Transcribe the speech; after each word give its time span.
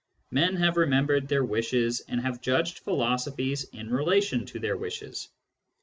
Men 0.31 0.55
have 0.55 0.77
remembered 0.77 1.27
their 1.27 1.45
wishes, 1.45 1.99
and 2.07 2.19
have 2.21 2.41
judged 2.41 2.79
philosophies 2.79 3.65
in 3.65 3.91
relation 3.91 4.47
to 4.47 4.57
their 4.57 4.75
wishes. 4.75 5.29